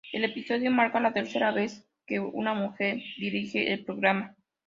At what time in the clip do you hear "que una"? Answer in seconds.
2.07-2.55